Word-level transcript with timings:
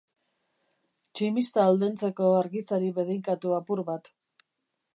Tximista 1.17 1.65
aldentzeko 1.65 2.31
argizari 2.37 2.91
bedeinkatu 2.97 3.53
apur 3.59 3.85
bat. 3.91 4.11